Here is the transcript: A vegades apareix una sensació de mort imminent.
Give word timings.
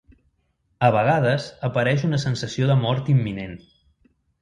A 0.87 0.89
vegades 0.95 1.45
apareix 1.69 2.07
una 2.09 2.21
sensació 2.25 2.73
de 2.73 2.81
mort 2.83 3.15
imminent. 3.19 3.59